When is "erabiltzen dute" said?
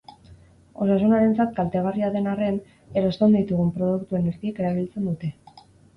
4.65-5.31